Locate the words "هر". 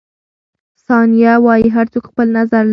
1.75-1.85